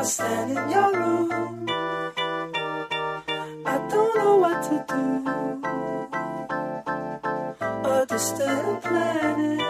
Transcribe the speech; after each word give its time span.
I 0.00 0.02
stand 0.02 0.50
in 0.52 0.70
your 0.70 0.92
room. 0.94 1.66
I 3.66 3.76
don't 3.90 4.16
know 4.16 4.36
what 4.38 4.62
to 4.68 4.76
do. 4.88 5.04
A 7.84 8.06
distant 8.06 8.82
planet 8.82 9.60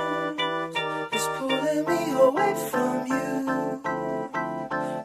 is 1.17 1.27
pulling 1.37 1.85
me 1.91 2.01
away 2.27 2.55
from 2.71 3.07
you. 3.09 3.83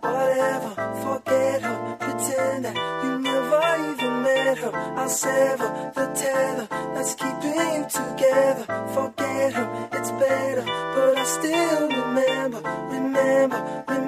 Whatever, 0.05 0.72
forget 1.02 1.62
her. 1.64 1.78
Pretend 2.02 2.66
that 2.66 2.78
you 3.03 3.17
never 3.17 3.62
even 3.89 4.22
met 4.22 4.58
her. 4.59 4.72
I'll 4.95 5.09
sever 5.09 5.92
the 5.95 6.05
tether 6.14 6.67
that's 6.70 7.16
keeping 7.16 7.73
you 7.73 7.84
together. 7.89 8.66
Forget 8.94 9.53
her, 9.53 9.89
it's 9.92 10.12
better. 10.12 10.66
But 10.66 11.17
I 11.17 11.23
still 11.23 11.88
remember, 11.89 12.05
remember, 12.52 12.75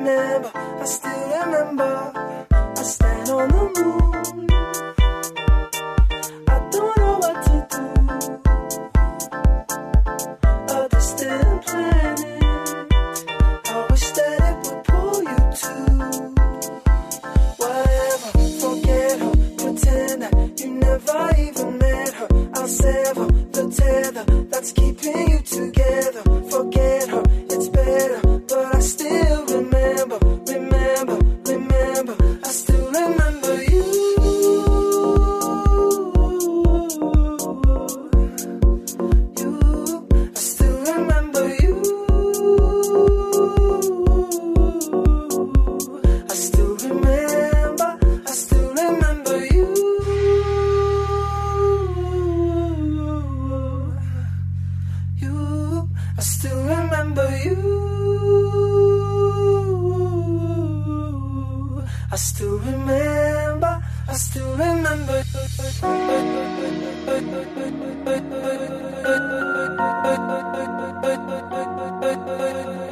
I 0.10 0.86
still 0.86 1.46
remember. 1.46 1.97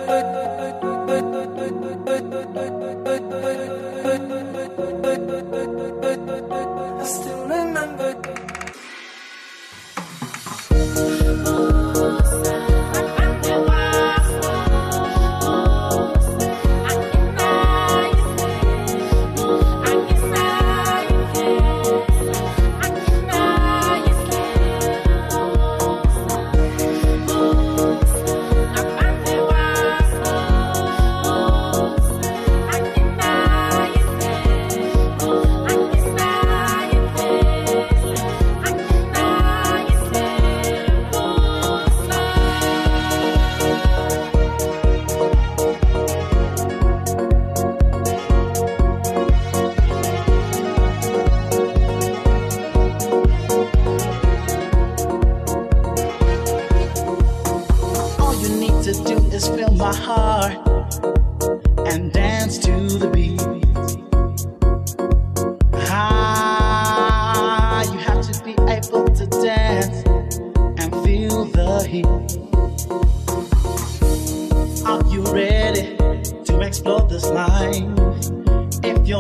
I 0.08 0.45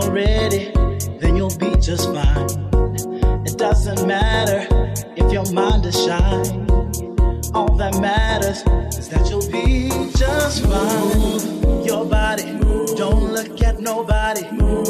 you're 0.01 0.11
ready, 0.11 0.71
then 1.19 1.37
you'll 1.37 1.57
be 1.57 1.71
just 1.77 2.11
fine. 2.11 2.49
It 3.45 3.57
doesn't 3.57 4.05
matter 4.05 4.67
if 5.15 5.31
your 5.31 5.49
mind 5.53 5.85
is 5.85 5.95
shy. 5.95 6.41
All 7.53 7.73
that 7.77 7.97
matters 8.01 8.59
is 8.97 9.07
that 9.09 9.29
you'll 9.29 9.49
be 9.49 9.89
just 10.17 10.65
fine. 10.65 11.85
Your 11.85 12.03
body, 12.03 12.43
don't 12.97 13.31
look 13.31 13.61
at 13.61 13.79
nobody. 13.79 14.41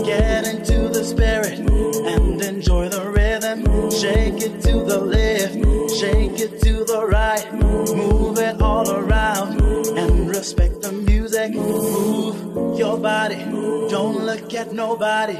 Get 0.03 0.47
into 0.47 0.89
the 0.89 1.03
spirit 1.03 1.59
and 1.59 2.41
enjoy 2.41 2.89
the 2.89 3.07
rhythm. 3.07 3.91
Shake 3.91 4.41
it 4.41 4.59
to 4.61 4.83
the 4.83 4.99
left, 4.99 5.55
at 14.55 14.71
nobody. 14.71 15.35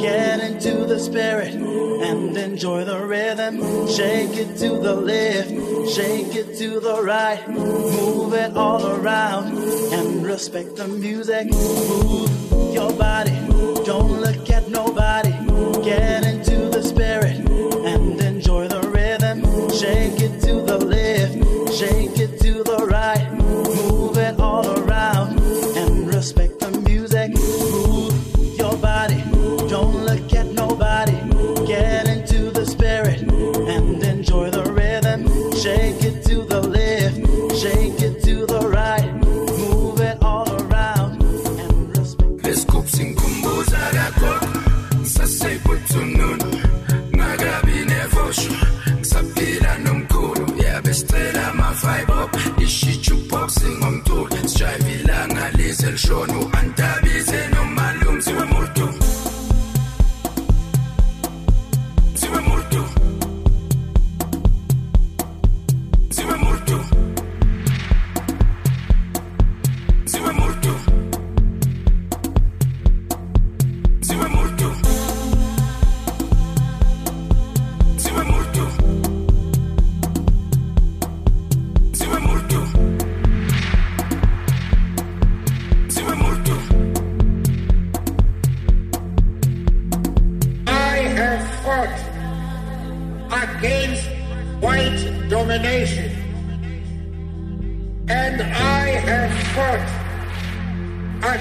Get 0.00 0.40
into 0.40 0.84
the 0.84 0.98
spirit 0.98 1.54
and 1.54 2.36
enjoy 2.36 2.84
the 2.84 3.04
rhythm. 3.04 3.56
Shake 3.88 4.36
it 4.36 4.56
to 4.58 4.68
the 4.68 4.94
left, 4.94 5.50
shake 5.94 6.34
it 6.34 6.56
to 6.58 6.80
the 6.80 7.02
right. 7.02 7.48
Move 7.48 8.34
it 8.34 8.56
all 8.56 8.86
around 8.86 9.56
and 9.92 10.24
respect 10.24 10.76
the 10.76 10.88
music. 10.88 11.50
Move 11.50 12.74
your 12.74 12.92
body, 12.92 13.36
don't 13.84 14.20
look 14.20 14.50
at 14.50 14.68
nobody. 14.68 15.32
Get 15.82 16.24
into 16.24 16.47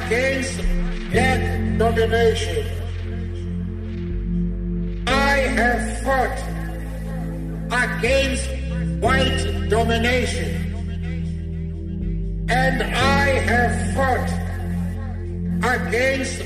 against 0.07 0.57
black 1.11 1.77
domination. 1.77 2.65
I 5.05 5.35
have 5.59 5.83
fought 6.03 6.39
against 7.83 8.47
white 9.03 9.67
domination. 9.69 10.49
And 12.49 12.83
I 12.83 13.25
have 13.51 13.75
fought 13.95 14.29
against 15.75 16.41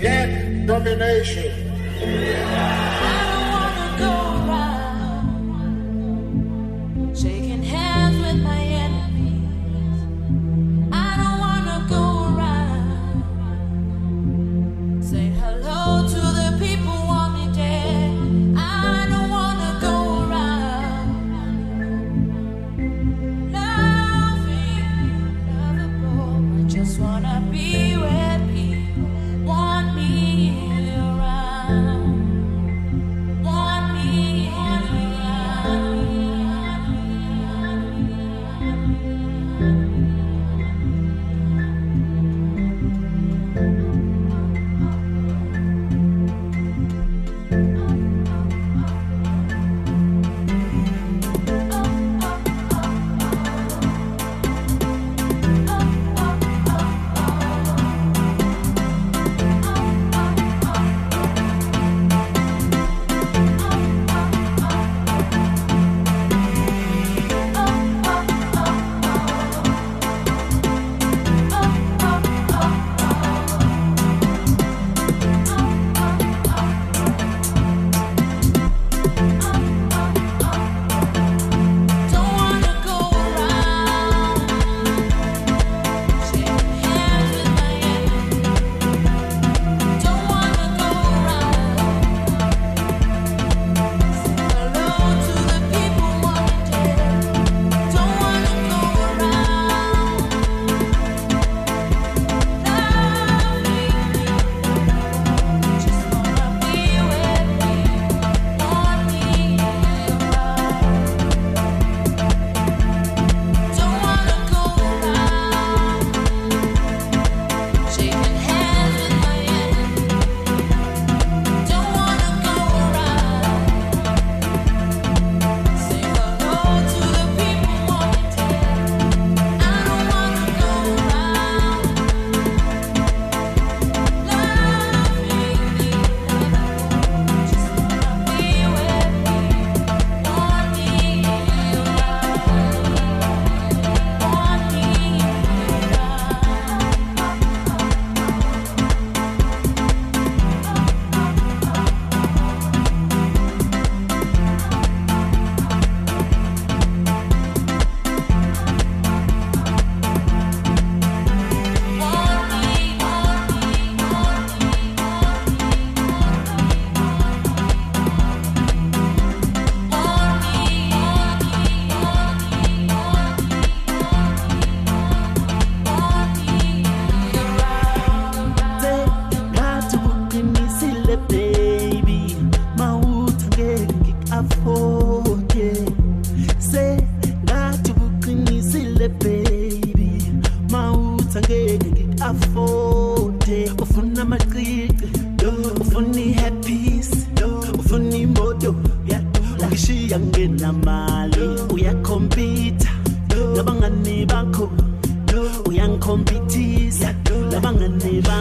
black 0.00 0.66
domination. 0.66 1.52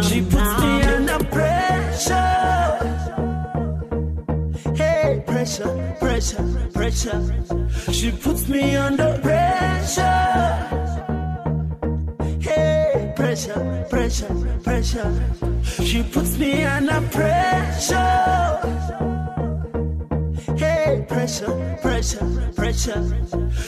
She 0.03 0.21
puts 0.21 0.59
me 0.61 0.81
under 0.83 1.19
pressure. 1.25 2.15
Hey 4.75 5.23
pressure 5.25 5.95
pressure 5.99 6.69
pressure. 6.73 7.21
She 7.91 8.11
puts 8.11 8.47
me 8.47 8.75
under 8.75 9.17
pressure. 9.21 10.03
Hey 12.39 13.11
pressure 13.15 13.85
pressure 13.89 14.59
pressure. 14.63 15.11
She 15.63 16.03
puts 16.03 16.37
me 16.37 16.63
under 16.63 17.01
pressure 17.09 19.12
pressure, 21.13 21.77
pressure, 21.81 22.51
pressure. 22.55 23.03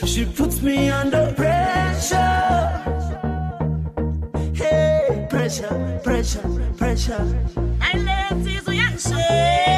She 0.05 0.25
puts 0.25 0.61
me 0.61 0.89
under 0.89 1.31
pressure. 1.33 2.81
Hey, 4.53 5.27
pressure, 5.29 6.01
pressure, 6.03 6.47
pressure. 6.77 7.23
I 7.81 7.97
let 7.99 8.47
it, 8.47 8.99
so 8.99 9.74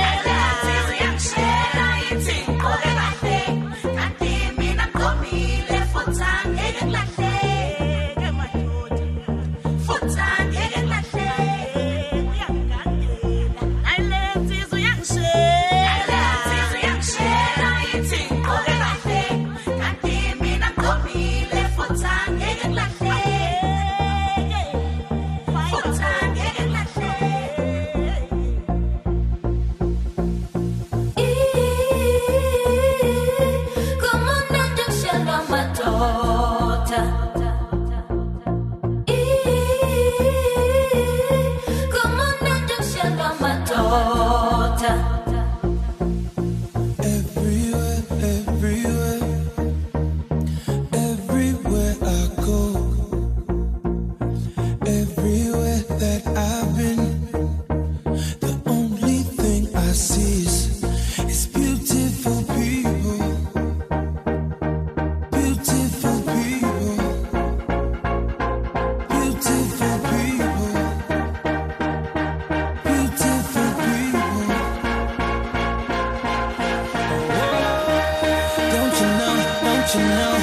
don't 79.88 80.02
you 80.02 80.08
know? 80.10 80.36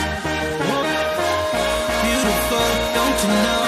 Beautiful, 2.03 2.69
don't 2.97 3.19
you 3.25 3.33
know? 3.45 3.65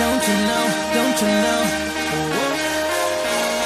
Don't 0.00 0.24
you 0.28 0.36
know? 0.48 0.64
Don't 0.96 1.18
you 1.20 1.28
know? 1.44 1.60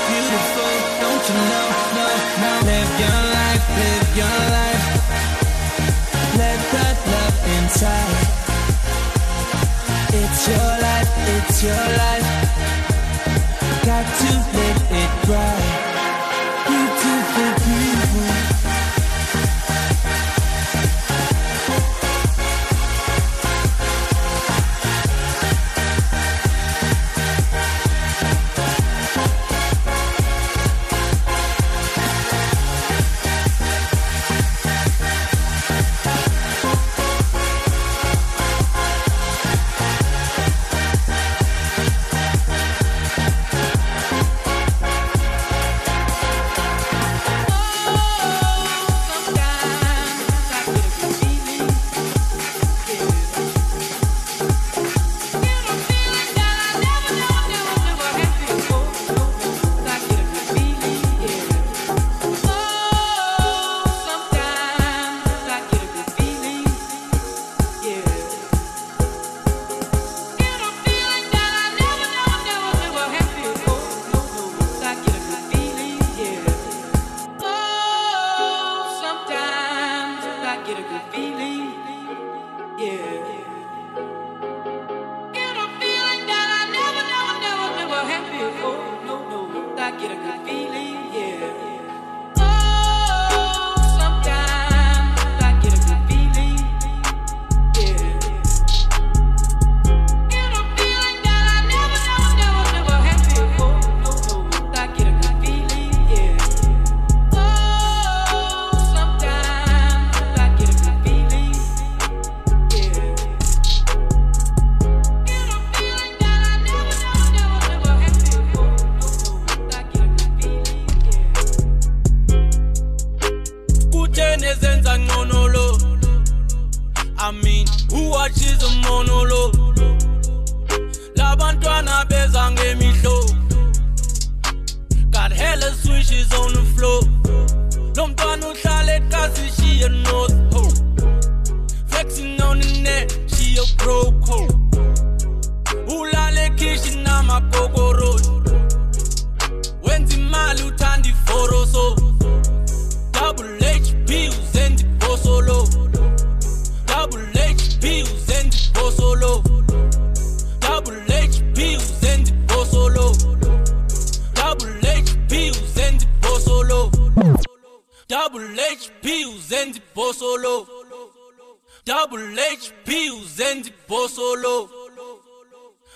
Beautiful, 0.09 0.75
don't 1.03 1.25
you 1.29 1.39
know? 1.51 1.67
No, 1.95 2.07
no. 2.43 2.53
Live 2.67 2.93
your 2.99 3.21
life, 3.39 3.65
live 3.79 4.09
your 4.17 4.39
life. 4.59 4.85
Let 6.37 6.61
that 6.75 6.97
love 7.15 7.39
inside. 7.57 8.19
It's 10.19 10.43
your 10.49 10.71
life, 10.83 11.11
it's 11.37 11.63
your 11.63 11.87
life. 12.03 12.29
Got 13.87 14.07
to 14.19 14.59
live. 14.59 14.82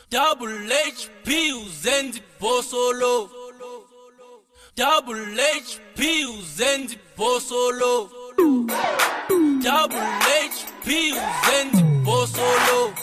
Double 0.09 0.69
HP 0.69 1.53
uzenzipo 1.53 2.25
Bosolo. 2.39 3.29
Double 4.77 5.37
HP 5.37 6.25
uzenzipo 6.29 7.03
Bosolo. 7.17 8.09
Double 8.37 10.07
HP 10.47 11.11
uzenzipo 11.11 12.05
Bosolo. 12.05 12.95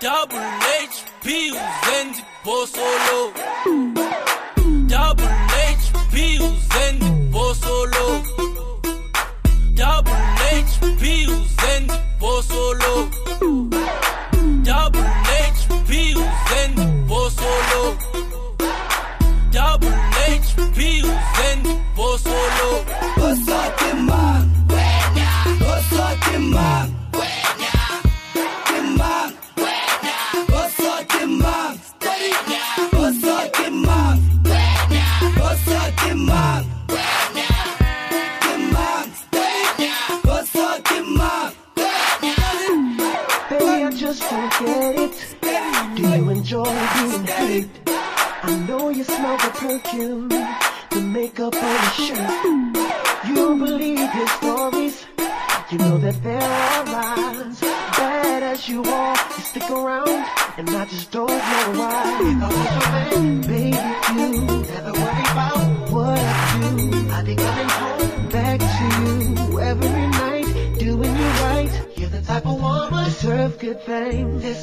Double 0.00 0.38
HP 0.86 1.26
uzenzipo 1.50 2.28
Bosolo. 2.44 3.32
Double 4.86 5.28
HP 5.74 6.38
uzenzipo 6.38 7.30
Bosolo. 7.32 8.22
Double 9.74 10.14
HP 10.46 11.26
uzenzipo 11.26 12.42
solo 12.42 13.17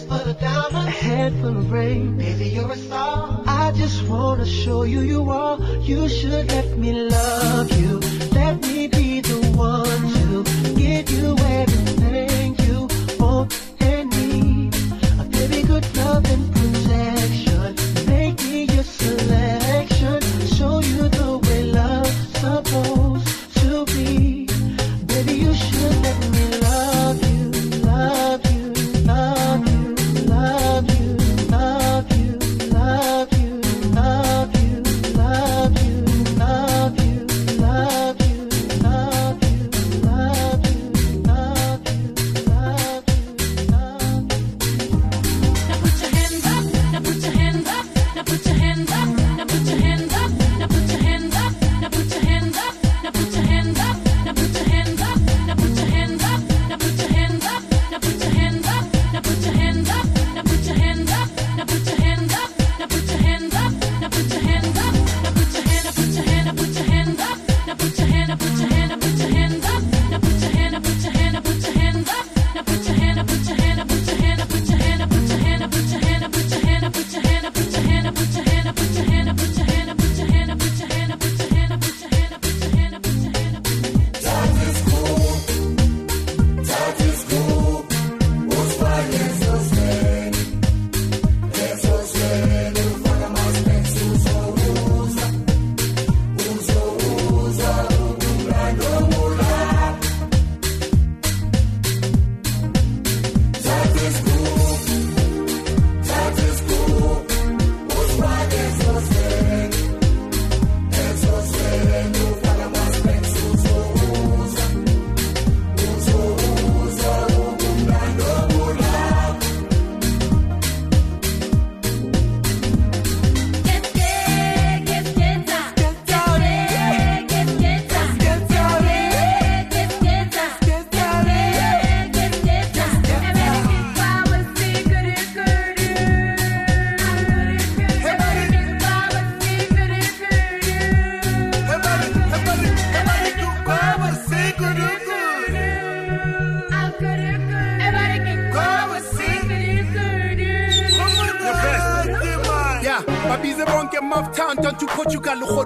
for 0.08 0.20
the 0.20 0.36
of 0.66 0.74
a 0.74 0.90
head 0.90 1.34
full 1.42 1.58
of 1.58 1.72
rain. 1.72 2.18
Baby, 2.18 2.50
you're 2.50 2.72
a 2.72 2.78
star. 2.78 3.44
I 3.48 3.72
just 3.72 4.08
wanna 4.08 4.46
show 4.46 4.84
you 4.84 5.02
you 5.02 5.30
are. 5.30 5.58
You 5.82 6.08
should 6.08 6.48
let 6.48 6.78
me 6.78 6.92
love 6.94 7.72
you. 7.82 8.00
Let 8.32 8.62
me 8.62 8.88
be 8.88 9.22
the 9.22 9.40
one 9.56 10.02
to 10.18 10.44
give 10.76 11.10
you 11.10 11.36
everything. 11.38 11.75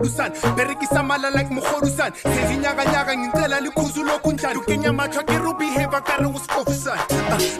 Uhodusan 0.10 0.56
berekisa 0.56 1.04
mala 1.04 1.30
like 1.30 1.50
mohodusan 1.50 2.12
sezinyakanyaka 2.24 3.18
ngicela 3.18 3.60
likhuzu 3.60 4.04
lokhu 4.04 4.32
njani 4.32 4.60
ukenya 4.60 4.94
mathwa 4.94 5.24
ke 5.24 5.34
kare 6.02 6.26
uskofusan 6.26 6.98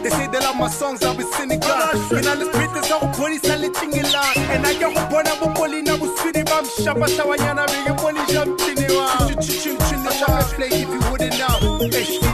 they 0.02 0.10
say 0.10 0.26
they 0.26 0.40
love 0.40 0.56
my 0.56 0.68
songs 0.68 1.02
i'll 1.02 1.14
be 1.14 1.24
cynical 1.36 1.90
ke 2.08 2.22
na 2.24 2.34
le 2.34 2.44
street 2.46 2.84
sa 2.84 2.98
go 2.98 3.06
pholisa 3.12 3.56
le 3.56 3.68
tingelang 3.68 4.36
and 4.50 4.66
i 4.66 4.74
ke 4.74 4.94
go 4.94 5.00
bona 5.10 5.30
bopolina 5.40 5.96
boswidi 5.96 6.42
ba 6.44 6.62
mshapa 6.62 7.06
hlawanyana 7.06 7.66
beke 7.66 7.92
polisha 8.02 8.46
mtini 8.46 8.96
wa 8.96 10.44
play 10.56 10.68
if 10.68 10.88
you 10.88 11.00
wouldn't 11.10 11.34
know 11.38 12.29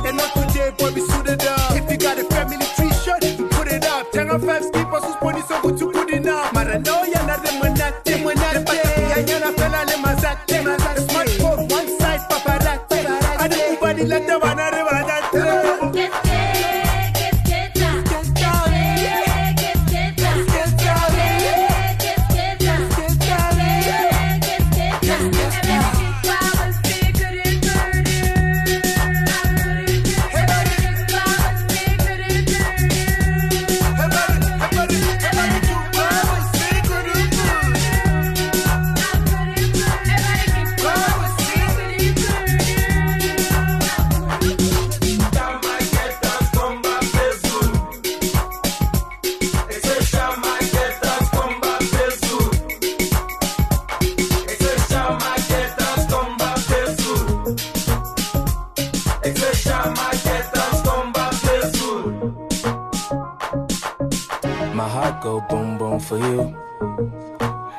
go 65.27 65.41
boom 65.41 65.77
boom 65.77 65.99
for 65.99 66.19
you. 66.19 66.55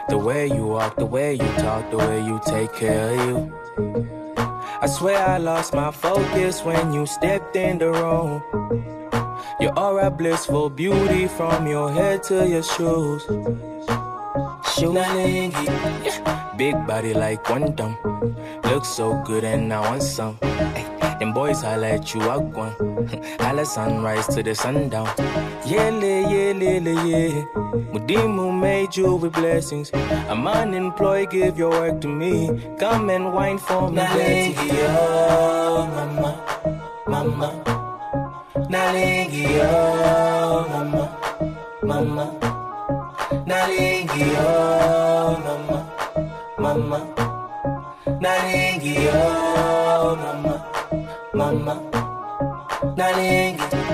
The 0.10 0.18
way 0.18 0.48
you 0.48 0.68
walk, 0.68 0.98
the 0.98 1.06
way 1.06 1.36
you 1.36 1.50
talk, 1.64 1.90
the 1.92 1.98
way 1.98 2.20
you 2.30 2.42
take 2.46 2.74
care 2.74 3.08
of 3.08 3.16
you. 3.26 3.38
I 4.84 4.88
swear 4.88 5.18
I 5.26 5.38
lost 5.38 5.74
my 5.74 5.92
focus 5.92 6.62
when 6.66 6.92
you 6.92 7.06
stepped 7.06 7.56
in 7.56 7.78
the 7.78 7.90
room. 7.90 8.44
You're 9.62 9.80
aura 9.80 10.12
blissful 10.12 10.70
beauty 10.70 11.28
from 11.28 11.68
your 11.68 11.90
head 11.90 12.22
to 12.24 12.46
your 12.46 12.64
shoes. 12.64 13.24
Yeah. 15.64 16.54
big 16.58 16.76
body 16.86 17.14
like 17.14 17.50
one 17.50 17.74
dumb. 17.76 17.96
Looks 18.66 18.90
so 18.90 19.24
good 19.24 19.46
and 19.46 19.72
I 19.72 19.80
want 19.88 20.04
some. 20.04 20.38
Them 21.20 21.34
boys 21.34 21.62
highlight 21.62 22.14
you 22.14 22.22
out 22.24 22.44
one. 22.54 22.74
Holla 23.40 23.66
sunrise 23.66 24.28
to 24.28 24.44
the 24.44 24.54
sundown. 24.54 25.10
Yeah, 25.66 25.90
yeah, 25.90 26.30
yeah, 26.30 26.78
yeah. 27.04 27.46
Mudimu 27.92 28.52
made 28.60 28.96
you 28.96 29.16
with 29.16 29.34
blessings. 29.34 29.92
I'm 30.30 30.48
unemployed, 30.48 31.32
give 31.32 31.58
your 31.58 31.72
work 31.72 32.02
to 32.02 32.08
me. 32.08 32.50
Come 32.80 33.10
and 33.10 33.34
wine 33.34 33.58
for 33.58 33.90
me. 33.90 33.98
Nalingi, 33.98 34.70
oh, 34.90 35.88
mama, 35.96 36.32
mama. 37.08 37.50
Nalingi, 38.70 39.60
oh, 39.64 40.68
mama, 40.70 41.06
mama. 41.84 42.26
Nalingi, 43.50 44.28
oh, 44.38 45.34
mama, 45.46 45.78
mama. 46.60 47.00
Nalingi, 48.22 48.98
oh, 49.14 50.16
mama, 50.22 50.47
na 52.98 53.87